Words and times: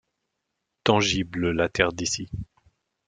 Tangible 0.83 1.51
la 1.51 1.69
terre 1.69 1.93
d'ici. 1.93 2.27